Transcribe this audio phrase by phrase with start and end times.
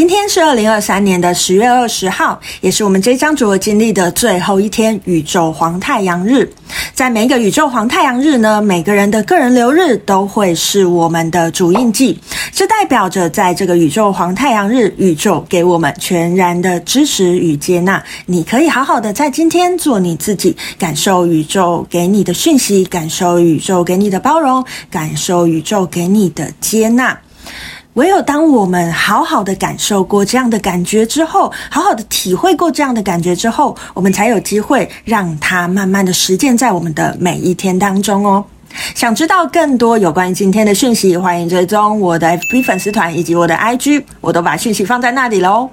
[0.00, 6.50] 今天是二零二三年的十月二十号，也是我们这张组合经历的最后一天——宇宙黄太阳日。
[6.94, 12.18] 在每一个宇宙黄太阳日呢，每个人的个人流日都会是我们的主印记，
[12.50, 18.02] 这代表着在这个宇宙黄太阳日，宇宙给我们全然的支持与接纳。
[18.24, 27.20] 你可以好好的在今天做你自己，感受宇宙给你的讯息，感受宇宙给你的包容，感受宇宙给你的接纳。
[27.94, 38.44] 唯有当我们好好的感受过这样的感觉之后，好好的体会过这样的感觉之后，我们才有机会让它慢慢的实践在我们的每一天当中哦。
[38.94, 45.68] 想知道更多有关于今天的讯息，欢迎追踪我的 FB 粉丝团以及我的 IG，我都把讯息放在那里喽。